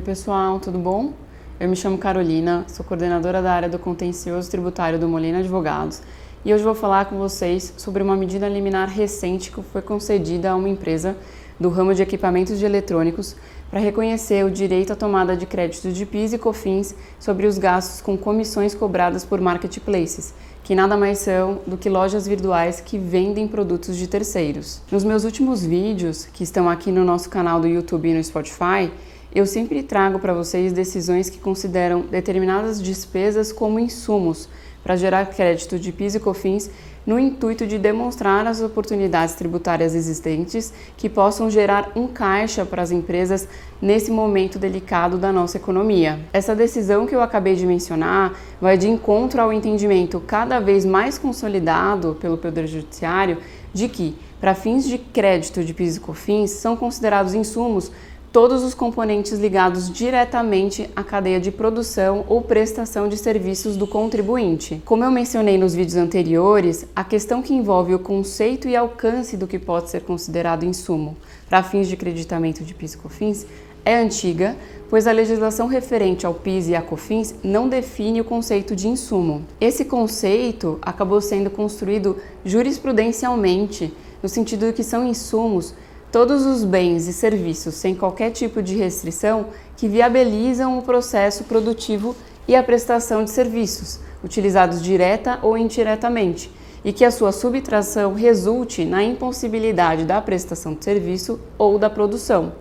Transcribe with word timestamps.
Oi, 0.00 0.04
pessoal, 0.06 0.58
tudo 0.58 0.78
bom? 0.78 1.12
Eu 1.60 1.68
me 1.68 1.76
chamo 1.76 1.98
Carolina, 1.98 2.64
sou 2.68 2.82
coordenadora 2.82 3.42
da 3.42 3.52
área 3.52 3.68
do 3.68 3.78
contencioso 3.78 4.50
tributário 4.50 4.98
do 4.98 5.06
Molina 5.06 5.40
Advogados 5.40 6.00
e 6.42 6.54
hoje 6.54 6.64
vou 6.64 6.74
falar 6.74 7.04
com 7.04 7.18
vocês 7.18 7.74
sobre 7.76 8.02
uma 8.02 8.16
medida 8.16 8.48
liminar 8.48 8.88
recente 8.88 9.52
que 9.52 9.62
foi 9.62 9.82
concedida 9.82 10.52
a 10.52 10.56
uma 10.56 10.70
empresa 10.70 11.18
do 11.60 11.68
ramo 11.68 11.92
de 11.92 12.00
equipamentos 12.00 12.58
de 12.58 12.64
eletrônicos 12.64 13.36
para 13.70 13.78
reconhecer 13.78 14.42
o 14.42 14.50
direito 14.50 14.90
à 14.90 14.96
tomada 14.96 15.36
de 15.36 15.44
créditos 15.44 15.94
de 15.94 16.06
PIS 16.06 16.32
e 16.32 16.38
COFINS 16.38 16.94
sobre 17.18 17.46
os 17.46 17.58
gastos 17.58 18.00
com 18.00 18.16
comissões 18.16 18.74
cobradas 18.74 19.26
por 19.26 19.38
marketplaces, 19.38 20.32
que 20.64 20.74
nada 20.74 20.96
mais 20.96 21.18
são 21.18 21.60
do 21.66 21.76
que 21.76 21.90
lojas 21.90 22.26
virtuais 22.26 22.80
que 22.80 22.96
vendem 22.96 23.46
produtos 23.46 23.98
de 23.98 24.06
terceiros. 24.06 24.80
Nos 24.90 25.04
meus 25.04 25.24
últimos 25.24 25.62
vídeos, 25.62 26.24
que 26.24 26.42
estão 26.42 26.70
aqui 26.70 26.90
no 26.90 27.04
nosso 27.04 27.28
canal 27.28 27.60
do 27.60 27.68
YouTube 27.68 28.08
e 28.08 28.14
no 28.14 28.24
Spotify, 28.24 28.90
eu 29.32 29.46
sempre 29.46 29.82
trago 29.82 30.18
para 30.18 30.34
vocês 30.34 30.72
decisões 30.72 31.30
que 31.30 31.38
consideram 31.38 32.02
determinadas 32.02 32.82
despesas 32.82 33.52
como 33.52 33.78
insumos 33.78 34.48
para 34.82 34.96
gerar 34.96 35.26
crédito 35.26 35.78
de 35.78 35.92
PIS 35.92 36.16
e 36.16 36.20
COFINS 36.20 36.70
no 37.06 37.18
intuito 37.18 37.66
de 37.66 37.78
demonstrar 37.78 38.46
as 38.46 38.60
oportunidades 38.60 39.34
tributárias 39.34 39.94
existentes 39.94 40.72
que 40.96 41.08
possam 41.08 41.50
gerar 41.50 41.92
um 41.94 42.06
caixa 42.06 42.64
para 42.64 42.82
as 42.82 42.90
empresas 42.90 43.48
nesse 43.80 44.10
momento 44.10 44.58
delicado 44.58 45.16
da 45.16 45.32
nossa 45.32 45.56
economia. 45.56 46.18
Essa 46.32 46.54
decisão 46.54 47.06
que 47.06 47.14
eu 47.14 47.22
acabei 47.22 47.54
de 47.54 47.66
mencionar 47.66 48.34
vai 48.60 48.76
de 48.76 48.88
encontro 48.88 49.40
ao 49.40 49.52
entendimento 49.52 50.20
cada 50.20 50.60
vez 50.60 50.84
mais 50.84 51.18
consolidado 51.18 52.16
pelo 52.20 52.36
Poder 52.36 52.66
Judiciário 52.66 53.38
de 53.72 53.88
que, 53.88 54.16
para 54.40 54.54
fins 54.54 54.84
de 54.84 54.98
crédito 54.98 55.62
de 55.62 55.72
PIS 55.72 55.96
e 55.96 56.00
COFINS, 56.00 56.50
são 56.50 56.76
considerados 56.76 57.34
insumos 57.34 57.90
todos 58.32 58.62
os 58.62 58.74
componentes 58.74 59.32
ligados 59.32 59.90
diretamente 59.90 60.88
à 60.94 61.02
cadeia 61.02 61.40
de 61.40 61.50
produção 61.50 62.24
ou 62.28 62.40
prestação 62.40 63.08
de 63.08 63.16
serviços 63.16 63.76
do 63.76 63.88
contribuinte. 63.88 64.80
Como 64.84 65.02
eu 65.02 65.10
mencionei 65.10 65.58
nos 65.58 65.74
vídeos 65.74 65.96
anteriores, 65.96 66.86
a 66.94 67.02
questão 67.02 67.42
que 67.42 67.52
envolve 67.52 67.92
o 67.92 67.98
conceito 67.98 68.68
e 68.68 68.76
alcance 68.76 69.36
do 69.36 69.48
que 69.48 69.58
pode 69.58 69.90
ser 69.90 70.02
considerado 70.02 70.64
insumo 70.64 71.16
para 71.48 71.62
fins 71.64 71.88
de 71.88 71.96
creditamento 71.96 72.62
de 72.62 72.72
PIS 72.72 72.94
e 72.94 72.98
COFINS 72.98 73.46
é 73.84 73.96
antiga, 73.96 74.56
pois 74.88 75.06
a 75.06 75.12
legislação 75.12 75.66
referente 75.66 76.24
ao 76.24 76.34
PIS 76.34 76.68
e 76.68 76.76
à 76.76 76.82
COFINS 76.82 77.34
não 77.42 77.68
define 77.68 78.20
o 78.20 78.24
conceito 78.24 78.76
de 78.76 78.86
insumo. 78.86 79.44
Esse 79.60 79.84
conceito 79.84 80.78
acabou 80.82 81.20
sendo 81.20 81.50
construído 81.50 82.16
jurisprudencialmente, 82.44 83.92
no 84.22 84.28
sentido 84.28 84.66
de 84.66 84.72
que 84.74 84.84
são 84.84 85.04
insumos 85.04 85.74
todos 86.12 86.44
os 86.44 86.64
bens 86.64 87.06
e 87.06 87.12
serviços 87.12 87.74
sem 87.74 87.94
qualquer 87.94 88.30
tipo 88.30 88.62
de 88.62 88.76
restrição 88.76 89.46
que 89.76 89.88
viabilizam 89.88 90.78
o 90.78 90.82
processo 90.82 91.44
produtivo 91.44 92.16
e 92.48 92.56
a 92.56 92.62
prestação 92.62 93.22
de 93.22 93.30
serviços, 93.30 94.00
utilizados 94.24 94.82
direta 94.82 95.38
ou 95.42 95.56
indiretamente, 95.56 96.50
e 96.84 96.92
que 96.92 97.04
a 97.04 97.10
sua 97.10 97.30
subtração 97.30 98.14
resulte 98.14 98.84
na 98.84 99.02
impossibilidade 99.02 100.04
da 100.04 100.20
prestação 100.20 100.74
de 100.74 100.84
serviço 100.84 101.38
ou 101.56 101.78
da 101.78 101.88
produção. 101.88 102.52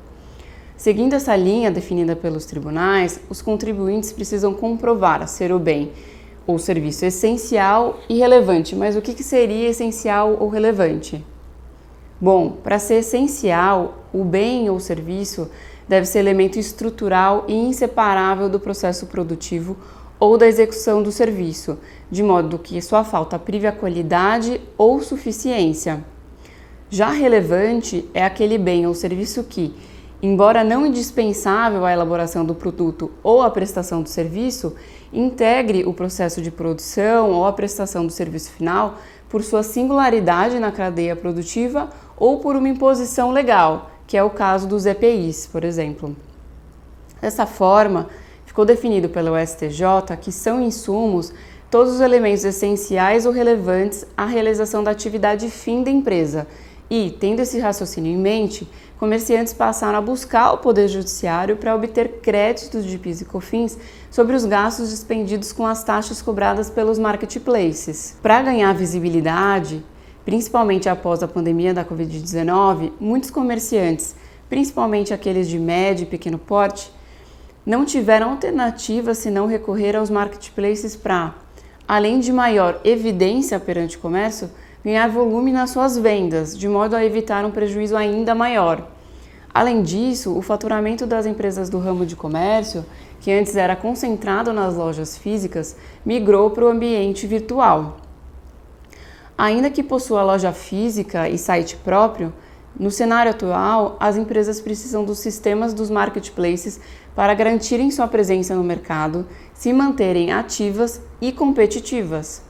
Seguindo 0.78 1.14
essa 1.14 1.36
linha 1.36 1.72
definida 1.72 2.16
pelos 2.16 2.46
tribunais, 2.46 3.20
os 3.30 3.42
contribuintes 3.42 4.14
precisam 4.14 4.54
comprovar 4.54 5.28
ser 5.28 5.52
o 5.52 5.60
bem 5.60 5.92
ou 6.48 6.58
serviço 6.58 7.06
essencial 7.06 8.00
e 8.08 8.18
relevante. 8.18 8.76
Mas 8.76 8.96
o 8.96 9.02
que 9.02 9.22
seria 9.22 9.70
essencial 9.70 10.38
ou 10.40 10.48
relevante? 10.48 11.24
Bom, 12.22 12.52
para 12.64 12.80
ser 12.80 12.96
essencial, 12.96 14.04
o 14.14 14.26
bem 14.26 14.70
ou 14.70 14.78
serviço 14.80 15.50
deve 15.88 16.06
ser 16.06 16.20
elemento 16.20 16.60
estrutural 16.60 17.46
e 17.48 17.54
inseparável 17.54 18.50
do 18.50 18.60
processo 18.60 19.08
produtivo 19.08 19.78
ou 20.20 20.38
da 20.38 20.46
execução 20.46 21.02
do 21.02 21.14
serviço, 21.14 21.80
de 22.12 22.22
modo 22.22 22.60
que 22.60 22.82
sua 22.82 23.06
falta 23.06 23.40
prive 23.40 23.68
a 23.68 23.72
qualidade 23.72 24.60
ou 24.78 25.02
suficiência. 25.02 26.04
Já 26.90 27.10
relevante 27.10 28.10
é 28.14 28.26
aquele 28.26 28.58
bem 28.58 28.86
ou 28.86 28.94
serviço 28.94 29.44
que, 29.46 29.74
embora 30.22 30.64
não 30.64 30.86
indispensável 30.86 31.86
à 31.86 31.92
elaboração 31.92 32.46
do 32.46 32.54
produto 32.54 33.12
ou 33.24 33.42
à 33.42 33.50
prestação 33.50 34.02
do 34.02 34.10
serviço, 34.10 34.76
integre 35.14 35.86
o 35.86 35.94
processo 35.94 36.42
de 36.42 36.52
produção 36.52 37.32
ou 37.32 37.46
a 37.46 37.54
prestação 37.54 38.06
do 38.06 38.12
serviço 38.12 38.52
final 38.52 38.96
por 39.30 39.44
sua 39.44 39.64
singularidade 39.64 40.60
na 40.60 40.72
cadeia 40.72 41.16
produtiva 41.16 41.90
ou 42.18 42.40
por 42.40 42.56
uma 42.56 42.68
imposição 42.68 43.32
legal, 43.32 43.92
que 44.06 44.18
é 44.18 44.24
o 44.24 44.30
caso 44.30 44.68
dos 44.68 44.86
EPIs, 44.86 45.48
por 45.48 45.64
exemplo. 45.64 46.16
Dessa 47.22 47.46
forma, 47.46 48.08
ficou 48.46 48.66
definido 48.66 49.10
pelo 49.10 49.38
STJ 49.38 50.18
que 50.20 50.32
são 50.32 50.62
insumos 50.62 51.32
todos 51.70 51.94
os 51.94 52.02
elementos 52.02 52.44
essenciais 52.44 53.26
ou 53.26 53.32
relevantes 53.32 54.06
à 54.18 54.26
realização 54.26 54.84
da 54.84 54.92
atividade 54.92 55.50
fim 55.50 55.84
da 55.84 55.92
empresa. 55.92 56.48
E, 56.90 57.16
tendo 57.20 57.40
esse 57.40 57.60
raciocínio 57.60 58.12
em 58.12 58.18
mente, 58.18 58.68
comerciantes 58.98 59.54
passaram 59.54 59.98
a 59.98 60.02
buscar 60.02 60.54
o 60.54 60.58
Poder 60.58 60.88
Judiciário 60.88 61.58
para 61.58 61.76
obter 61.76 62.20
créditos 62.22 62.84
de 62.86 62.98
PIS 62.98 63.22
e 63.22 63.26
COFINS 63.26 63.78
sobre 64.10 64.36
os 64.36 64.46
gastos 64.46 64.90
dispendidos 64.90 65.52
com 65.52 65.66
as 65.66 65.84
taxas 65.84 66.22
cobradas 66.22 66.70
pelos 66.70 66.98
marketplaces. 66.98 68.18
Para 68.22 68.42
ganhar 68.42 68.74
visibilidade, 68.74 69.84
Principalmente 70.30 70.88
após 70.88 71.24
a 71.24 71.28
pandemia 71.28 71.74
da 71.74 71.84
Covid-19, 71.84 72.92
muitos 73.00 73.32
comerciantes, 73.32 74.16
principalmente 74.48 75.12
aqueles 75.12 75.48
de 75.48 75.58
médio 75.58 76.04
e 76.04 76.06
pequeno 76.06 76.38
porte, 76.38 76.92
não 77.66 77.84
tiveram 77.84 78.30
alternativa 78.30 79.16
senão 79.16 79.48
recorrer 79.48 79.96
aos 79.96 80.12
marketplaces 80.12 80.96
para, 80.96 81.34
além 81.88 82.20
de 82.20 82.32
maior 82.32 82.80
evidência 82.84 83.60
perante 83.60 83.98
o 83.98 84.00
comércio, 84.00 84.52
ganhar 84.84 85.10
volume 85.10 85.52
nas 85.52 85.72
suas 85.72 85.98
vendas, 85.98 86.58
de 86.58 86.68
modo 86.68 86.96
a 86.96 87.04
evitar 87.04 87.44
um 87.46 87.52
prejuízo 87.52 87.96
ainda 87.96 88.34
maior. 88.34 88.88
Além 89.54 89.82
disso, 89.82 90.38
o 90.38 90.42
faturamento 90.42 91.06
das 91.06 91.26
empresas 91.26 91.70
do 91.70 91.80
ramo 91.80 92.06
de 92.06 92.16
comércio, 92.16 92.86
que 93.20 93.32
antes 93.32 93.56
era 93.56 93.76
concentrado 93.76 94.54
nas 94.54 94.76
lojas 94.76 95.18
físicas, 95.18 95.76
migrou 96.06 96.52
para 96.52 96.66
o 96.66 96.70
ambiente 96.70 97.28
virtual. 97.28 97.98
Ainda 99.38 99.70
que 99.70 99.82
possua 99.82 100.24
loja 100.24 100.54
física 100.54 101.28
e 101.28 101.38
site 101.38 101.76
próprio, 101.78 102.34
no 102.80 102.92
cenário 102.92 103.32
atual, 103.32 103.98
as 104.00 104.16
empresas 104.16 104.62
precisam 104.62 105.04
dos 105.04 105.20
sistemas 105.20 105.74
dos 105.74 105.90
marketplaces 105.90 106.80
para 107.16 107.34
garantirem 107.34 107.92
sua 107.92 108.08
presença 108.08 108.56
no 108.56 108.64
mercado, 108.64 109.26
se 109.54 109.74
manterem 109.74 110.32
ativas 110.32 111.02
e 111.20 111.32
competitivas. 111.32 112.42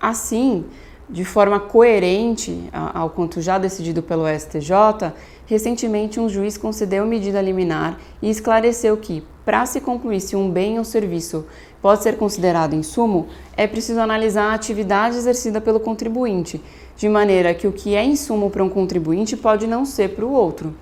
Assim, 0.00 0.64
de 1.08 1.24
forma 1.24 1.58
coerente 1.58 2.68
ao 2.72 3.10
quanto 3.10 3.40
já 3.40 3.58
decidido 3.58 4.02
pelo 4.02 4.26
STJ, 4.28 5.12
recentemente 5.46 6.20
um 6.20 6.28
juiz 6.28 6.58
concedeu 6.58 7.06
medida 7.06 7.40
liminar 7.40 7.98
e 8.20 8.28
esclareceu 8.28 8.96
que, 8.96 9.24
para 9.44 9.64
se 9.64 9.80
concluir 9.80 10.20
se 10.20 10.36
um 10.36 10.50
bem 10.50 10.78
ou 10.78 10.84
serviço 10.84 11.46
pode 11.80 12.02
ser 12.02 12.18
considerado 12.18 12.74
insumo, 12.74 13.28
é 13.56 13.66
preciso 13.66 14.00
analisar 14.00 14.50
a 14.50 14.54
atividade 14.54 15.16
exercida 15.16 15.60
pelo 15.60 15.80
contribuinte, 15.80 16.60
de 16.96 17.08
maneira 17.08 17.54
que 17.54 17.66
o 17.66 17.72
que 17.72 17.94
é 17.94 18.04
insumo 18.04 18.50
para 18.50 18.62
um 18.62 18.68
contribuinte 18.68 19.36
pode 19.36 19.66
não 19.66 19.86
ser 19.86 20.10
para 20.10 20.26
o 20.26 20.32
outro. 20.32 20.74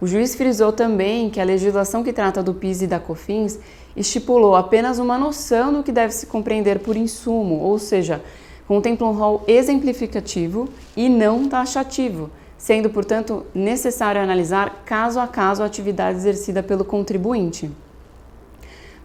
O 0.00 0.06
juiz 0.06 0.34
frisou 0.34 0.70
também 0.70 1.30
que 1.30 1.40
a 1.40 1.44
legislação 1.44 2.04
que 2.04 2.12
trata 2.12 2.42
do 2.42 2.52
PIS 2.54 2.82
e 2.82 2.86
da 2.86 3.00
COFINS 3.00 3.58
estipulou 3.96 4.54
apenas 4.54 4.98
uma 4.98 5.16
noção 5.16 5.72
do 5.72 5.82
que 5.82 5.90
deve 5.90 6.12
se 6.12 6.26
compreender 6.26 6.80
por 6.80 6.96
insumo, 6.96 7.60
ou 7.60 7.78
seja, 7.78 8.22
contempla 8.66 9.06
um 9.06 9.12
rol 9.12 9.44
exemplificativo 9.46 10.68
e 10.96 11.08
não 11.08 11.48
taxativo, 11.48 12.30
sendo, 12.56 12.88
portanto, 12.88 13.44
necessário 13.54 14.20
analisar 14.20 14.82
caso 14.84 15.20
a 15.20 15.26
caso 15.26 15.62
a 15.62 15.66
atividade 15.66 16.18
exercida 16.18 16.62
pelo 16.62 16.84
contribuinte. 16.84 17.70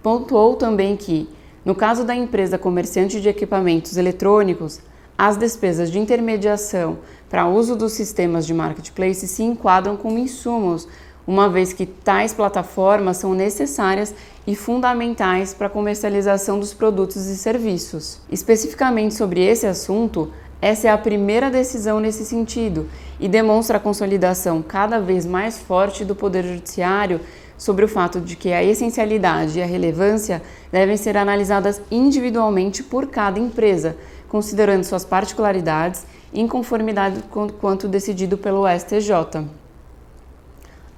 Pontuou 0.01 0.55
também 0.55 0.95
que, 0.95 1.29
no 1.65 1.75
caso 1.75 2.05
da 2.05 2.15
empresa 2.15 2.57
comerciante 2.57 3.19
de 3.19 3.27
equipamentos 3.27 3.97
eletrônicos, 3.97 4.79
as 5.17 5.35
despesas 5.35 5.91
de 5.91 5.99
intermediação 5.99 6.99
para 7.29 7.45
uso 7.45 7.75
dos 7.75 7.91
sistemas 7.91 8.45
de 8.45 8.53
marketplace 8.53 9.27
se 9.27 9.43
enquadram 9.43 9.97
como 9.97 10.17
insumos, 10.17 10.87
uma 11.29 11.47
vez 11.47 11.71
que 11.71 11.85
tais 11.85 12.33
plataformas 12.33 13.17
são 13.17 13.35
necessárias 13.35 14.15
e 14.47 14.55
fundamentais 14.55 15.53
para 15.53 15.67
a 15.67 15.69
comercialização 15.69 16.59
dos 16.59 16.73
produtos 16.73 17.27
e 17.27 17.37
serviços. 17.37 18.19
Especificamente 18.31 19.13
sobre 19.13 19.45
esse 19.45 19.67
assunto, 19.67 20.33
essa 20.59 20.87
é 20.87 20.91
a 20.91 20.97
primeira 20.97 21.51
decisão 21.51 21.99
nesse 21.99 22.25
sentido 22.25 22.89
e 23.19 23.27
demonstra 23.27 23.77
a 23.77 23.79
consolidação 23.79 24.63
cada 24.63 24.99
vez 24.99 25.23
mais 25.23 25.59
forte 25.59 26.03
do 26.03 26.15
Poder 26.15 26.43
Judiciário 26.43 27.21
sobre 27.59 27.85
o 27.85 27.87
fato 27.87 28.19
de 28.19 28.35
que 28.35 28.51
a 28.51 28.63
essencialidade 28.63 29.59
e 29.59 29.61
a 29.61 29.67
relevância 29.67 30.41
devem 30.71 30.97
ser 30.97 31.15
analisadas 31.15 31.79
individualmente 31.91 32.81
por 32.81 33.05
cada 33.05 33.39
empresa, 33.39 33.95
considerando 34.27 34.83
suas 34.83 35.05
particularidades 35.05 36.07
em 36.33 36.47
conformidade 36.47 37.21
com 37.29 37.47
quanto 37.47 37.87
decidido 37.87 38.35
pelo 38.35 38.65
STJ. 38.67 39.58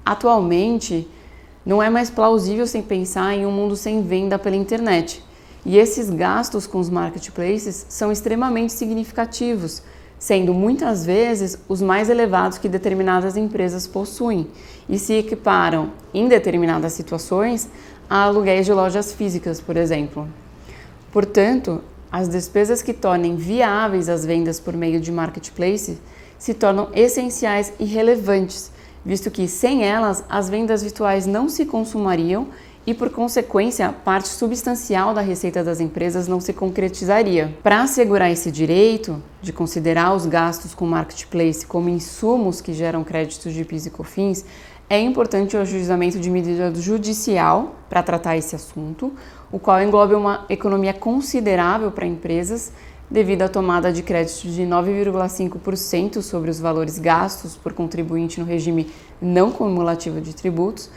Atualmente, 0.04 1.08
Não 1.64 1.80
é 1.80 1.88
mais 1.88 2.10
plausível 2.10 2.66
sem 2.66 2.82
pensar 2.82 3.34
em 3.34 3.46
um 3.46 3.52
mundo 3.52 3.76
sem 3.76 4.02
venda 4.02 4.36
pela 4.36 4.56
internet. 4.56 5.22
E 5.64 5.78
esses 5.78 6.10
gastos 6.10 6.66
com 6.66 6.80
os 6.80 6.90
marketplaces 6.90 7.86
são 7.88 8.10
extremamente 8.10 8.72
significativos, 8.72 9.80
sendo 10.18 10.52
muitas 10.52 11.06
vezes 11.06 11.56
os 11.68 11.80
mais 11.80 12.10
elevados 12.10 12.58
que 12.58 12.68
determinadas 12.68 13.36
empresas 13.36 13.86
possuem 13.86 14.48
e 14.88 14.98
se 14.98 15.14
equiparam, 15.14 15.92
em 16.12 16.26
determinadas 16.26 16.94
situações, 16.94 17.68
a 18.10 18.24
aluguéis 18.24 18.66
de 18.66 18.72
lojas 18.72 19.12
físicas, 19.12 19.60
por 19.60 19.76
exemplo. 19.76 20.26
Portanto, 21.12 21.80
as 22.10 22.28
despesas 22.28 22.82
que 22.82 22.92
tornem 22.92 23.36
viáveis 23.36 24.08
as 24.08 24.26
vendas 24.26 24.58
por 24.58 24.76
meio 24.76 25.00
de 25.00 25.12
marketplace 25.12 25.96
se 26.36 26.54
tornam 26.54 26.88
essenciais 26.92 27.72
e 27.78 27.84
relevantes, 27.84 28.71
visto 29.04 29.30
que 29.30 29.48
sem 29.48 29.84
elas 29.84 30.24
as 30.28 30.48
vendas 30.48 30.82
virtuais 30.82 31.26
não 31.26 31.48
se 31.48 31.64
consumariam 31.64 32.48
e, 32.86 32.92
por 32.92 33.10
consequência, 33.10 33.92
parte 34.04 34.28
substancial 34.28 35.14
da 35.14 35.20
receita 35.20 35.62
das 35.62 35.80
empresas 35.80 36.26
não 36.26 36.40
se 36.40 36.52
concretizaria. 36.52 37.56
Para 37.62 37.82
assegurar 37.82 38.30
esse 38.30 38.50
direito 38.50 39.22
de 39.40 39.52
considerar 39.52 40.14
os 40.14 40.26
gastos 40.26 40.74
com 40.74 40.84
marketplace 40.84 41.64
como 41.64 41.88
insumos 41.88 42.60
que 42.60 42.72
geram 42.72 43.04
créditos 43.04 43.52
de 43.52 43.64
PIS 43.64 43.86
e 43.86 43.90
COFINS, 43.90 44.44
é 44.90 45.00
importante 45.00 45.56
o 45.56 45.60
ajuizamento 45.60 46.18
de 46.18 46.28
medida 46.28 46.74
judicial 46.74 47.76
para 47.88 48.02
tratar 48.02 48.36
esse 48.36 48.54
assunto, 48.54 49.12
o 49.50 49.58
qual 49.58 49.80
engloba 49.80 50.16
uma 50.16 50.44
economia 50.50 50.92
considerável 50.92 51.90
para 51.90 52.04
empresas 52.04 52.72
devido 53.12 53.42
à 53.42 53.48
tomada 53.48 53.92
de 53.92 54.02
crédito 54.02 54.48
de 54.48 54.62
9,5% 54.62 56.22
sobre 56.22 56.50
os 56.50 56.58
valores 56.58 56.98
gastos 56.98 57.54
por 57.54 57.72
contribuinte 57.72 58.40
no 58.40 58.46
regime 58.46 58.90
não 59.20 59.52
cumulativo 59.52 60.20
de 60.20 60.34
tributos 60.34 60.90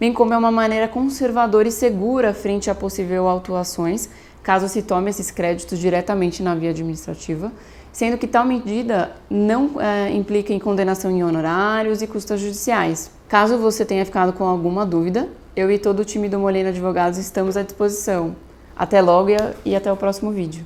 bem 0.00 0.14
como 0.14 0.32
é 0.32 0.38
uma 0.38 0.50
maneira 0.50 0.88
conservadora 0.88 1.68
e 1.68 1.70
segura 1.70 2.32
frente 2.32 2.70
a 2.70 2.74
possível 2.74 3.28
autuações, 3.28 4.08
caso 4.42 4.66
se 4.66 4.80
tome 4.80 5.10
esses 5.10 5.30
créditos 5.30 5.78
diretamente 5.78 6.42
na 6.42 6.54
via 6.54 6.70
administrativa, 6.70 7.52
sendo 7.92 8.16
que 8.16 8.26
tal 8.26 8.46
medida 8.46 9.12
não 9.28 9.78
é, 9.78 10.10
implica 10.10 10.54
em 10.54 10.58
condenação 10.58 11.10
em 11.10 11.22
honorários 11.22 12.00
e 12.00 12.06
custas 12.06 12.40
judiciais. 12.40 13.10
Caso 13.28 13.58
você 13.58 13.84
tenha 13.84 14.06
ficado 14.06 14.32
com 14.32 14.44
alguma 14.44 14.86
dúvida, 14.86 15.28
eu 15.54 15.70
e 15.70 15.78
todo 15.78 16.00
o 16.00 16.04
time 16.04 16.30
do 16.30 16.38
Molina 16.38 16.70
Advogados 16.70 17.18
estamos 17.18 17.58
à 17.58 17.62
disposição. 17.62 18.34
Até 18.74 19.02
logo 19.02 19.28
e 19.62 19.76
até 19.76 19.92
o 19.92 19.96
próximo 19.96 20.30
vídeo. 20.30 20.64